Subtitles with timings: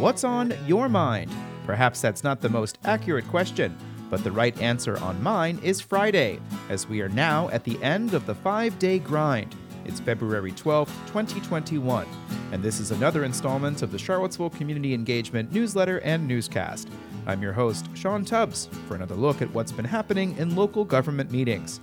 [0.00, 1.30] What's on your mind?
[1.66, 3.76] Perhaps that's not the most accurate question,
[4.08, 8.14] but the right answer on mine is Friday, as we are now at the end
[8.14, 9.54] of the five day grind.
[9.84, 12.06] It's February 12, 2021,
[12.50, 16.88] and this is another installment of the Charlottesville Community Engagement newsletter and newscast.
[17.26, 21.30] I'm your host, Sean Tubbs, for another look at what's been happening in local government
[21.30, 21.78] meetings.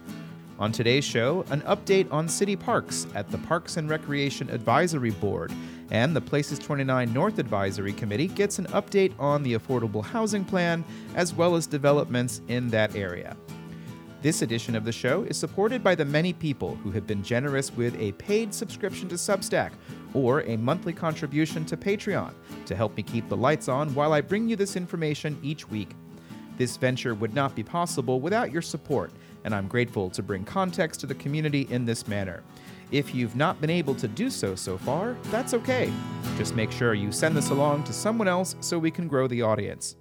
[0.58, 5.54] On today's show, an update on city parks at the Parks and Recreation Advisory Board,
[5.92, 10.84] and the Places 29 North Advisory Committee gets an update on the affordable housing plan
[11.16, 13.36] as well as developments in that area.
[14.22, 17.72] This edition of the show is supported by the many people who have been generous
[17.72, 19.72] with a paid subscription to Substack
[20.14, 22.34] or a monthly contribution to Patreon
[22.66, 25.92] to help me keep the lights on while I bring you this information each week.
[26.58, 29.12] This venture would not be possible without your support
[29.44, 32.44] and I'm grateful to bring context to the community in this manner.
[32.90, 35.92] If you've not been able to do so so far, that's okay.
[36.38, 39.42] Just make sure you send this along to someone else so we can grow the
[39.42, 39.98] audience.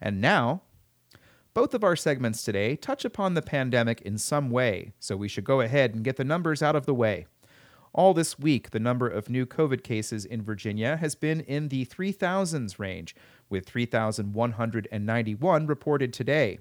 [0.00, 0.62] And now,
[1.54, 5.44] both of our segments today touch upon the pandemic in some way, so we should
[5.44, 7.26] go ahead and get the numbers out of the way.
[7.94, 11.86] All this week, the number of new COVID cases in Virginia has been in the
[11.86, 13.14] 3,000s range,
[13.48, 16.58] with 3,191 reported today.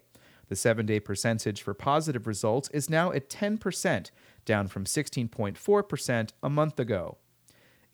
[0.47, 4.11] The seven day percentage for positive results is now at 10%,
[4.45, 7.17] down from 16.4% a month ago.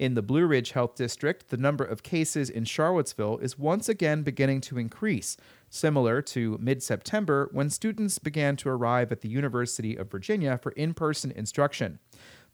[0.01, 4.23] In the Blue Ridge Health District, the number of cases in Charlottesville is once again
[4.23, 5.37] beginning to increase,
[5.69, 10.71] similar to mid September when students began to arrive at the University of Virginia for
[10.71, 11.99] in person instruction.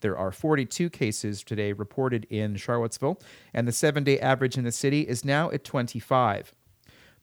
[0.01, 3.17] There are 42 cases today reported in Charlottesville,
[3.53, 6.53] and the seven day average in the city is now at 25.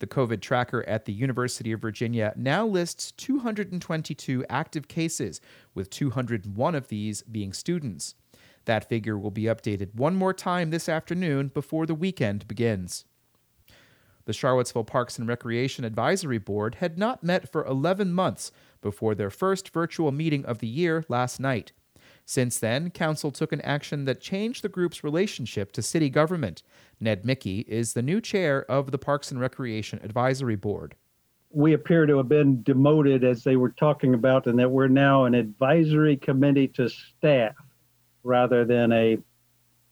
[0.04, 5.40] The COVID tracker at the University of Virginia now lists 222 active cases,
[5.74, 8.14] with 201 of these being students.
[8.66, 13.06] That figure will be updated one more time this afternoon before the weekend begins.
[14.26, 18.52] The Charlottesville Parks and Recreation Advisory Board had not met for 11 months
[18.82, 21.72] before their first virtual meeting of the year last night.
[22.26, 26.62] Since then, Council took an action that changed the group's relationship to city government.
[26.98, 30.94] Ned Michie is the new chair of the Parks and Recreation Advisory Board.
[31.50, 35.24] We appear to have been demoted, as they were talking about, and that we're now
[35.24, 37.54] an advisory committee to staff
[38.22, 39.18] rather than a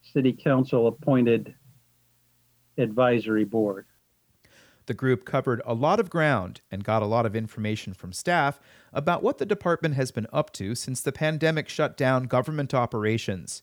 [0.00, 1.54] city council appointed
[2.78, 3.86] advisory board.
[4.92, 8.60] The group covered a lot of ground and got a lot of information from staff
[8.92, 13.62] about what the department has been up to since the pandemic shut down government operations.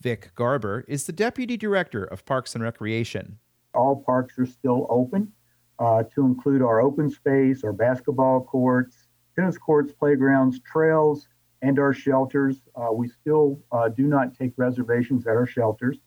[0.00, 3.40] Vic Garber is the Deputy Director of Parks and Recreation.
[3.74, 5.32] All parks are still open,
[5.78, 11.28] uh, to include our open space, our basketball courts, tennis courts, playgrounds, trails,
[11.60, 12.62] and our shelters.
[12.74, 15.98] Uh, we still uh, do not take reservations at our shelters.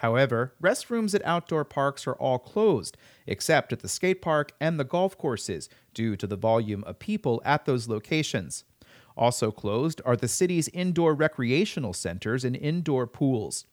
[0.00, 2.96] However, restrooms at outdoor parks are all closed,
[3.26, 7.42] except at the skate park and the golf courses, due to the volume of people
[7.44, 8.64] at those locations.
[9.14, 13.66] Also closed are the city's indoor recreational centers and indoor pools.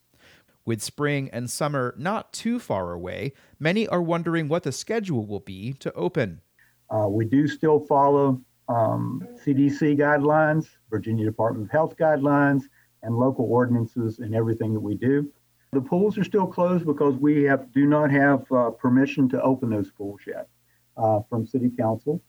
[0.66, 5.40] With spring and summer not too far away, many are wondering what the schedule will
[5.40, 6.42] be to open.
[6.90, 12.64] Uh, we do still follow um, CDC guidelines, Virginia Department of Health guidelines,
[13.04, 15.32] and local ordinances in everything that we do.
[15.72, 19.70] The pools are still closed because we have do not have uh, permission to open
[19.70, 20.48] those pools yet
[20.96, 22.22] uh, from City Council.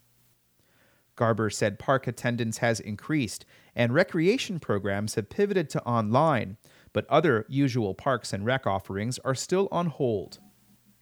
[1.14, 3.44] Garber said park attendance has increased
[3.74, 6.56] and recreation programs have pivoted to online,
[6.92, 10.38] but other usual parks and rec offerings are still on hold.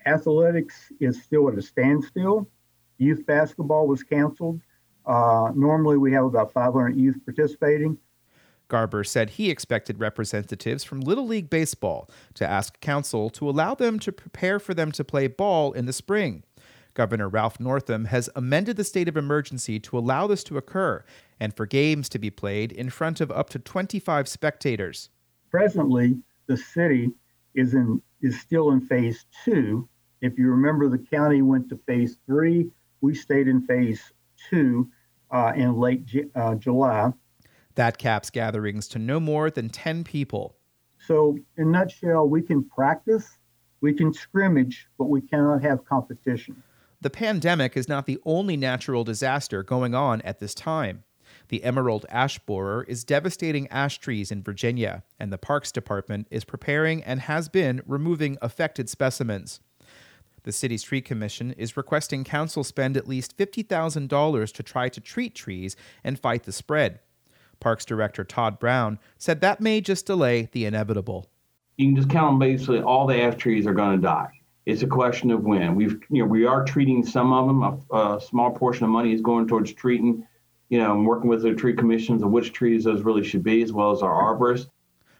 [0.06, 2.48] Athletics is still at a standstill.
[2.98, 4.60] Youth basketball was canceled.
[5.04, 7.98] Uh, normally, we have about 500 youth participating.
[8.68, 13.98] Garber said he expected representatives from Little League Baseball to ask council to allow them
[14.00, 16.42] to prepare for them to play ball in the spring.
[16.94, 21.04] Governor Ralph Northam has amended the state of emergency to allow this to occur
[21.38, 25.10] and for games to be played in front of up to 25 spectators.
[25.50, 26.16] Presently,
[26.46, 27.10] the city
[27.54, 29.86] is in is still in phase 2.
[30.22, 32.68] If you remember the county went to phase 3,
[33.02, 34.00] we stayed in phase
[34.48, 34.88] 2
[35.30, 36.02] uh, in late
[36.34, 37.12] uh, July.
[37.76, 40.56] That caps gatherings to no more than 10 people.
[40.98, 43.38] So, in nutshell, we can practice,
[43.80, 46.62] we can scrimmage, but we cannot have competition.
[47.02, 51.04] The pandemic is not the only natural disaster going on at this time.
[51.48, 56.44] The emerald ash borer is devastating ash trees in Virginia, and the Parks Department is
[56.44, 59.60] preparing and has been removing affected specimens.
[60.44, 65.34] The city's tree commission is requesting council spend at least $50,000 to try to treat
[65.34, 67.00] trees and fight the spread.
[67.60, 71.30] Parks Director Todd Brown said that may just delay the inevitable.
[71.76, 74.28] you can just count on basically all the ash trees are going to die.
[74.64, 75.74] It's a question of when.
[75.76, 77.62] We've, you know, we are treating some of them.
[77.62, 80.26] A, a small portion of money is going towards treating,
[80.70, 83.62] you know, and working with the tree commissions of which trees those really should be,
[83.62, 84.68] as well as our arborists.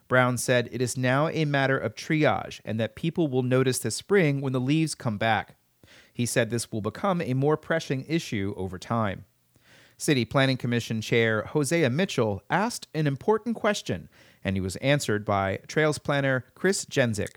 [0.09, 3.94] Brown said it is now a matter of triage and that people will notice this
[3.97, 5.56] spring when the leaves come back.
[6.12, 9.27] He said this will become a more pressing issue over time.
[9.99, 14.09] City Planning Commission Chair Hosea Mitchell asked an important question,
[14.45, 17.37] and he was answered by Trails Planner Chris Gensic.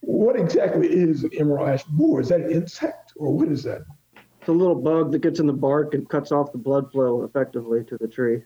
[0.00, 2.20] What exactly is an emerald ash borer?
[2.20, 3.82] Is that an insect, or what is that?
[4.14, 7.24] It's a little bug that gets in the bark and cuts off the blood flow
[7.24, 8.42] effectively to the tree.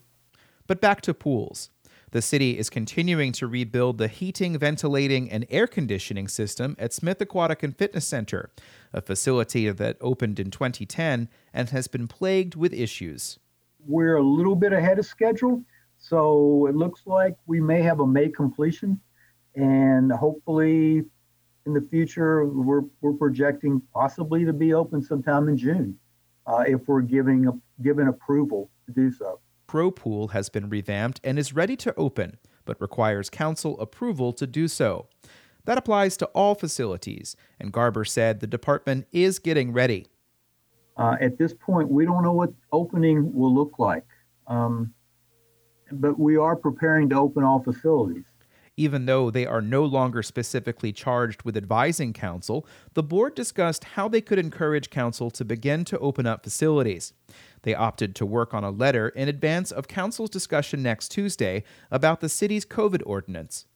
[0.69, 1.71] But back to pools.
[2.12, 7.21] The city is continuing to rebuild the heating, ventilating, and air conditioning system at Smith
[7.21, 8.50] Aquatic and Fitness Center,
[8.93, 13.39] a facility that opened in 2010 and has been plagued with issues.
[13.87, 15.65] We're a little bit ahead of schedule,
[15.99, 19.00] so it looks like we may have a May completion,
[19.55, 21.05] and hopefully
[21.67, 25.99] in the future we're, we're projecting possibly to be open sometime in June
[26.47, 27.53] uh, if we're giving a,
[27.83, 29.41] given approval to do so.
[29.67, 34.47] Pro Pool has been revamped and is ready to open, but requires council approval to
[34.47, 35.09] do so.
[35.64, 40.06] That applies to all facilities, and Garber said the department is getting ready.
[40.97, 44.06] Uh, at this point, we don't know what opening will look like,
[44.47, 44.93] um,
[45.93, 48.25] but we are preparing to open all facilities.
[48.76, 54.08] Even though they are no longer specifically charged with advising council, the board discussed how
[54.08, 57.12] they could encourage council to begin to open up facilities.
[57.62, 62.20] They opted to work on a letter in advance of council's discussion next Tuesday about
[62.20, 63.67] the city's COVID ordinance.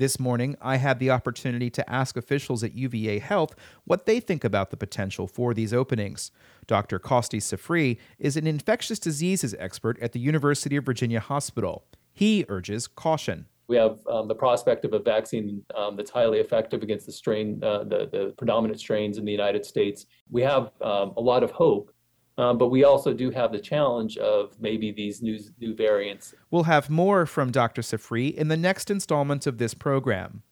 [0.00, 3.54] This morning, I had the opportunity to ask officials at UVA Health
[3.84, 6.30] what they think about the potential for these openings.
[6.66, 6.98] Dr.
[6.98, 11.84] Costi Sifri is an infectious diseases expert at the University of Virginia Hospital.
[12.14, 13.44] He urges caution.
[13.68, 17.62] We have um, the prospect of a vaccine um, that's highly effective against the strain,
[17.62, 20.06] uh, the, the predominant strains in the United States.
[20.30, 21.92] We have um, a lot of hope
[22.40, 26.34] um, but we also do have the challenge of maybe these new, new variants.
[26.50, 27.82] We'll have more from Dr.
[27.82, 30.42] Sifri in the next installment of this program.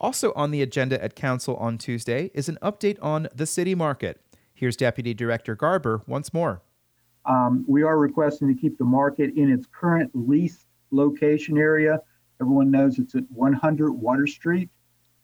[0.00, 4.20] Also on the agenda at Council on Tuesday is an update on the city market.
[4.54, 6.62] Here's Deputy Director Garber once more.
[7.26, 12.00] Um, we are requesting to keep the market in its current lease location area.
[12.40, 14.70] Everyone knows it's at 100 Water Street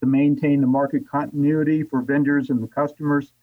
[0.01, 3.33] to maintain the market continuity for vendors and the customers.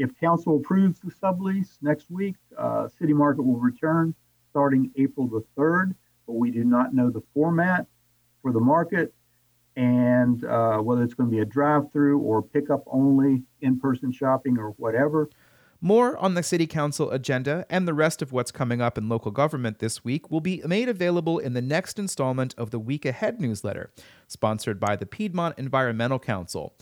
[0.00, 4.14] If council approves the sublease next week, uh, City Market will return
[4.48, 5.94] starting April the 3rd,
[6.26, 7.86] but we do not know the format
[8.40, 9.12] for the market
[9.76, 14.10] and uh, whether it's going to be a drive through or pickup only, in person
[14.10, 15.28] shopping, or whatever.
[15.82, 19.30] More on the City Council agenda and the rest of what's coming up in local
[19.30, 23.38] government this week will be made available in the next installment of the Week Ahead
[23.38, 23.92] newsletter,
[24.28, 26.74] sponsored by the Piedmont Environmental Council.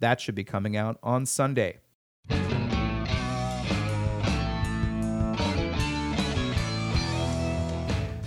[0.00, 1.78] That should be coming out on Sunday.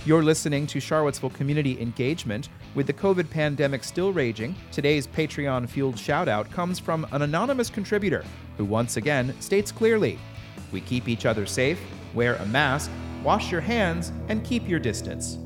[0.08, 2.48] You're listening to Charlottesville Community Engagement.
[2.76, 8.24] With the COVID pandemic still raging, today's Patreon fueled shoutout comes from an anonymous contributor
[8.56, 10.18] who once again states clearly
[10.72, 11.78] We keep each other safe,
[12.14, 12.90] wear a mask,
[13.22, 15.40] wash your hands, and keep your distance.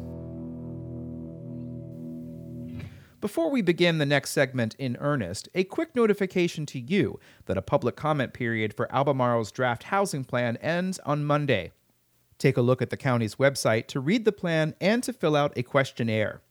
[3.19, 7.63] Before we begin the next segment in earnest, a quick notification to you that a
[7.63, 11.71] public comment period for Albemarle's draft housing plan ends on Monday.
[12.41, 15.53] Take a look at the county's website to read the plan and to fill out
[15.55, 16.41] a questionnaire.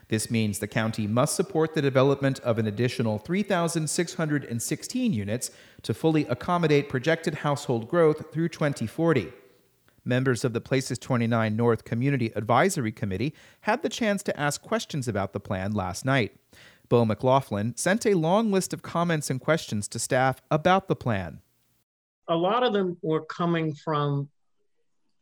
[0.07, 5.51] This means the county must support the development of an additional 3,616 units
[5.83, 9.31] to fully accommodate projected household growth through 2040.
[10.03, 15.08] Members of the Places 29 North Community Advisory Committee had the chance to ask questions
[15.08, 16.36] about the plan last night.
[16.89, 21.39] Bo McLaughlin sent a long list of comments and questions to staff about the plan.
[22.27, 24.29] A lot of them were coming from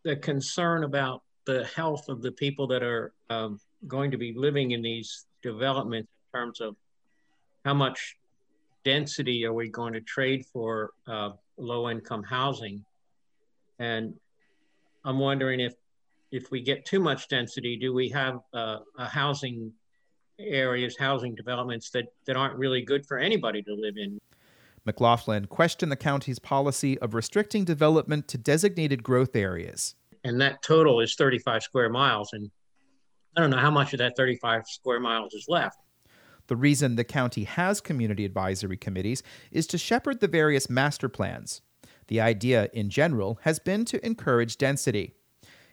[0.04, 4.72] the concern about the health of the people that are um, going to be living
[4.72, 6.76] in these developments in terms of
[7.66, 8.16] how much
[8.84, 12.84] density are we going to trade for uh, low income housing
[13.78, 14.14] And
[15.04, 15.74] I'm wondering if
[16.32, 19.72] if we get too much density, do we have uh, a housing
[20.40, 24.20] areas, housing developments that, that aren't really good for anybody to live in?
[24.86, 29.96] McLaughlin questioned the county's policy of restricting development to designated growth areas.
[30.24, 32.34] And that total is 35 square miles.
[32.34, 32.50] And
[33.36, 35.78] I don't know how much of that 35 square miles is left.
[36.48, 41.62] The reason the county has community advisory committees is to shepherd the various master plans.
[42.10, 45.14] The idea, in general, has been to encourage density.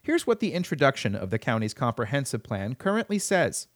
[0.02, 3.68] Here's what the introduction of the county's comprehensive plan currently says.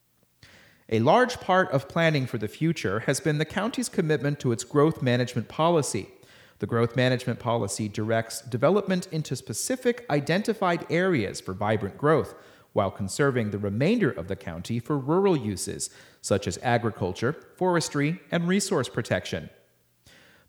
[0.90, 4.62] A large part of planning for the future has been the county's commitment to its
[4.62, 6.10] growth management policy.
[6.58, 12.34] The growth management policy directs development into specific identified areas for vibrant growth,
[12.74, 15.88] while conserving the remainder of the county for rural uses,
[16.20, 19.48] such as agriculture, forestry, and resource protection.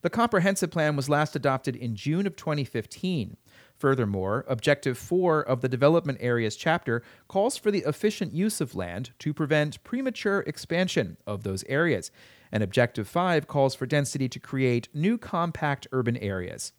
[0.01, 3.37] The comprehensive plan was last adopted in June of 2015.
[3.77, 9.11] Furthermore, Objective 4 of the Development Areas chapter calls for the efficient use of land
[9.19, 12.11] to prevent premature expansion of those areas,
[12.51, 16.73] and Objective 5 calls for density to create new compact urban areas.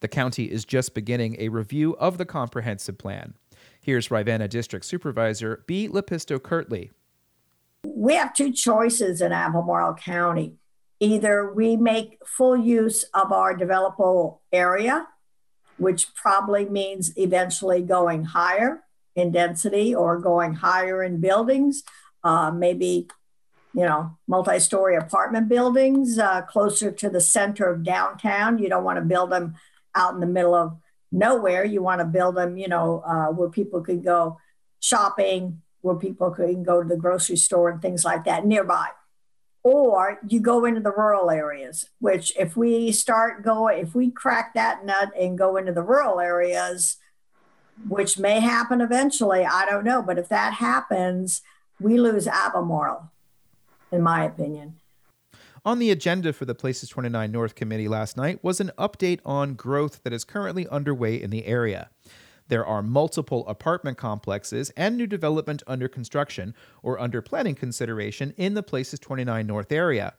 [0.00, 3.34] The county is just beginning a review of the comprehensive plan.
[3.80, 6.92] Here's Rivanna District Supervisor Bea LaPisto-Kirtley.
[7.84, 10.56] We have two choices in Albemarle County.
[11.00, 15.06] Either we make full use of our developable area
[15.78, 18.82] which probably means eventually going higher
[19.14, 21.82] in density or going higher in buildings,
[22.24, 23.08] uh, maybe,
[23.72, 28.58] you know, multi story apartment buildings uh, closer to the center of downtown.
[28.58, 29.54] You don't want to build them
[29.94, 30.76] out in the middle of
[31.10, 31.64] nowhere.
[31.64, 34.38] You want to build them, you know, uh, where people could go
[34.80, 38.88] shopping, where people can go to the grocery store and things like that nearby
[39.62, 44.54] or you go into the rural areas which if we start going if we crack
[44.54, 46.96] that nut and go into the rural areas
[47.88, 51.42] which may happen eventually i don't know but if that happens
[51.80, 53.10] we lose albemarle
[53.90, 54.74] in my opinion
[55.64, 59.52] on the agenda for the Places 29 North Committee last night was an update on
[59.52, 61.90] growth that is currently underway in the area.
[62.48, 68.54] There are multiple apartment complexes and new development under construction or under planning consideration in
[68.54, 70.14] the Places 29 North area.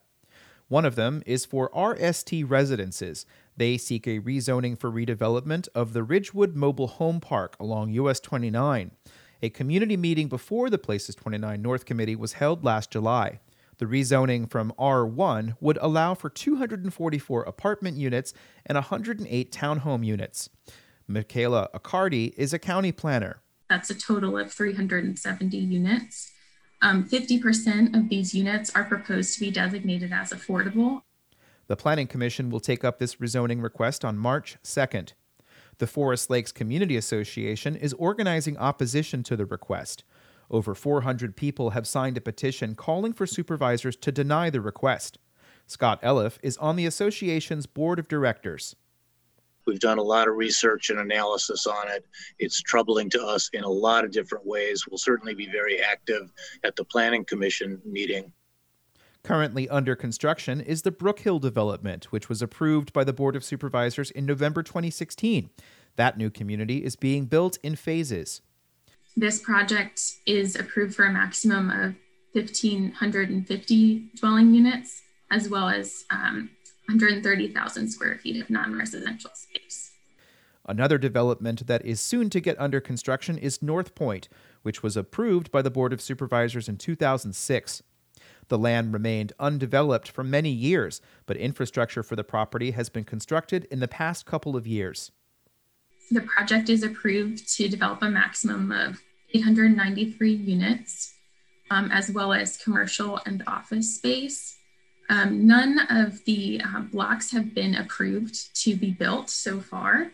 [0.68, 3.26] One of them is for RST residences.
[3.58, 8.92] They seek a rezoning for redevelopment of the Ridgewood Mobile Home Park along US 29.
[9.42, 13.40] A community meeting before the Places 29 North Committee was held last July.
[13.80, 18.34] The rezoning from R1 would allow for 244 apartment units
[18.66, 20.50] and 108 townhome units.
[21.10, 23.42] Michaela Accardi is a county planner.
[23.68, 26.32] That's a total of 370 units.
[26.82, 31.02] Um, 50% of these units are proposed to be designated as affordable.
[31.68, 35.14] The Planning Commission will take up this rezoning request on March 2nd.
[35.80, 40.04] The Forest Lakes Community Association is organizing opposition to the request.
[40.52, 45.18] Over 400 people have signed a petition calling for supervisors to deny the request.
[45.66, 48.76] Scott Elliff is on the association's board of directors.
[49.70, 52.04] We've done a lot of research and analysis on it.
[52.40, 54.88] It's troubling to us in a lot of different ways.
[54.90, 56.32] We'll certainly be very active
[56.64, 58.34] at the Planning Commission meeting.
[59.22, 64.10] Currently under construction is the Brookhill development, which was approved by the Board of Supervisors
[64.10, 65.52] in November 2016.
[65.98, 68.42] That new community is being built in phases.
[69.16, 71.94] This project is approved for a maximum of
[72.34, 76.50] 1,550 dwelling units, as well as um,
[76.90, 79.92] 130,000 square feet of non residential space.
[80.66, 84.28] Another development that is soon to get under construction is North Point,
[84.64, 87.84] which was approved by the Board of Supervisors in 2006.
[88.48, 93.68] The land remained undeveloped for many years, but infrastructure for the property has been constructed
[93.70, 95.12] in the past couple of years.
[96.10, 99.00] The project is approved to develop a maximum of
[99.36, 101.14] 893 units,
[101.70, 104.59] um, as well as commercial and office space.
[105.10, 110.12] Um, none of the uh, blocks have been approved to be built so far.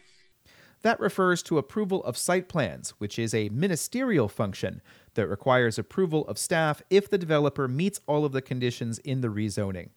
[0.84, 4.82] That refers to approval of site plans, which is a ministerial function
[5.16, 9.28] that requires approval of staff if the developer meets all of the conditions in the
[9.28, 9.90] rezoning.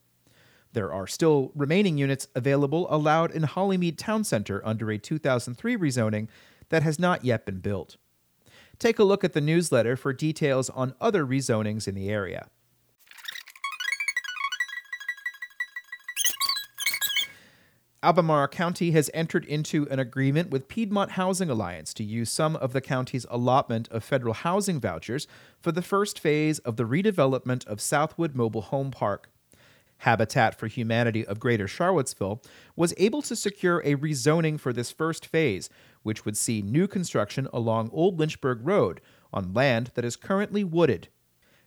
[0.72, 6.28] There are still remaining units available allowed in Hollymead Town Center under a 2003 rezoning
[6.70, 7.96] that has not yet been built.
[8.78, 12.48] Take a look at the newsletter for details on other rezonings in the area.
[18.00, 22.72] Albemarle County has entered into an agreement with Piedmont Housing Alliance to use some of
[22.72, 25.26] the county's allotment of federal housing vouchers
[25.60, 29.30] for the first phase of the redevelopment of Southwood Mobile Home Park.
[30.02, 32.40] Habitat for Humanity of Greater Charlottesville
[32.76, 35.68] was able to secure a rezoning for this first phase,
[36.04, 39.00] which would see new construction along Old Lynchburg Road
[39.32, 41.08] on land that is currently wooded.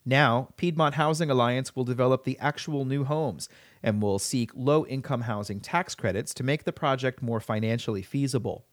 [0.05, 3.47] Now, Piedmont Housing Alliance will develop the actual new homes
[3.83, 8.65] and will seek low income housing tax credits to make the project more financially feasible.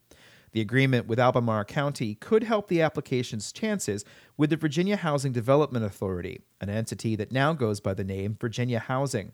[0.53, 4.05] The agreement with Albemarle County could help the application's chances
[4.39, 8.79] with the Virginia Housing Development Authority, an entity that now goes by the name Virginia
[8.79, 9.33] Housing.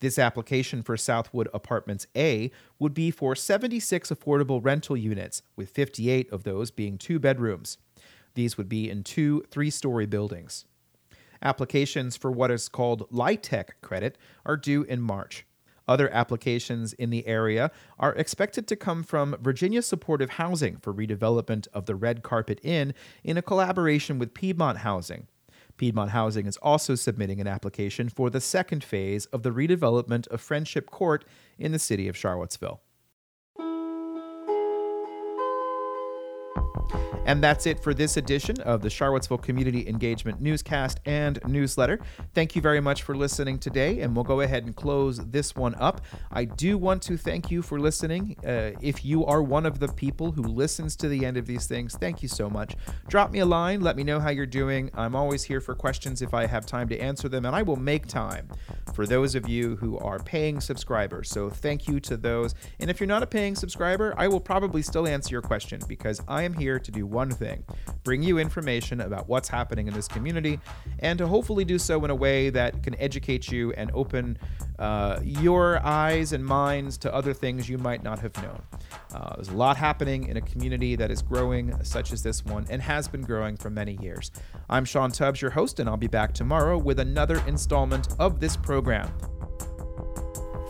[0.00, 6.30] This application for Southwood Apartments A would be for 76 affordable rental units, with 58
[6.30, 7.78] of those being two bedrooms.
[8.34, 10.66] These would be in two three story buildings.
[11.42, 15.44] Applications for what is called LIHTC credit are due in March.
[15.88, 21.66] Other applications in the area are expected to come from Virginia Supportive Housing for redevelopment
[21.74, 22.94] of the Red Carpet Inn
[23.24, 25.26] in a collaboration with Piedmont Housing.
[25.76, 30.40] Piedmont Housing is also submitting an application for the second phase of the redevelopment of
[30.40, 31.24] Friendship Court
[31.58, 32.80] in the city of Charlottesville.
[37.24, 42.00] And that's it for this edition of the Charlottesville Community Engagement Newscast and Newsletter.
[42.34, 45.74] Thank you very much for listening today, and we'll go ahead and close this one
[45.76, 46.00] up.
[46.30, 48.36] I do want to thank you for listening.
[48.44, 51.66] Uh, if you are one of the people who listens to the end of these
[51.66, 52.76] things, thank you so much.
[53.08, 54.90] Drop me a line, let me know how you're doing.
[54.94, 57.76] I'm always here for questions if I have time to answer them, and I will
[57.76, 58.48] make time
[58.92, 61.30] for those of you who are paying subscribers.
[61.30, 62.54] So thank you to those.
[62.80, 66.20] And if you're not a paying subscriber, I will probably still answer your question because
[66.28, 67.64] I am here to do one thing
[68.04, 70.58] bring you information about what's happening in this community,
[70.98, 74.36] and to hopefully do so in a way that can educate you and open
[74.82, 78.60] uh, your eyes and minds to other things you might not have known.
[79.14, 82.66] Uh, there's a lot happening in a community that is growing, such as this one,
[82.68, 84.32] and has been growing for many years.
[84.68, 88.56] I'm Sean Tubbs, your host, and I'll be back tomorrow with another installment of this
[88.56, 89.08] program.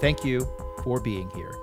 [0.02, 0.46] Thank you
[0.84, 1.61] for being here.